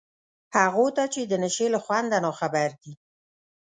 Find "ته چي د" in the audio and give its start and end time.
0.95-1.33